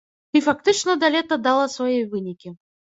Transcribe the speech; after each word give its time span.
І 0.39 0.41
фактычна 0.47 0.97
да 1.05 1.11
лета 1.17 1.41
дала 1.47 1.71
свае 1.77 1.95
вынікі. 2.19 2.59